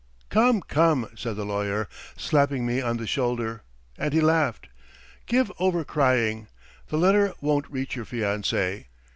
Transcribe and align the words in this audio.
"'Come, 0.29 0.61
come...' 0.61 1.09
said 1.15 1.35
the 1.35 1.45
lawyer, 1.45 1.87
slapping 2.17 2.65
me 2.65 2.81
on 2.81 2.97
the 2.97 3.05
shoulder, 3.05 3.61
and 3.99 4.15
he 4.15 4.19
laughed. 4.19 4.67
'Give 5.27 5.51
over 5.59 5.83
crying. 5.85 6.47
The 6.87 6.97
letter 6.97 7.35
won't 7.39 7.69
reach 7.69 7.95
your 7.95 8.05
fiancée. 8.05 8.85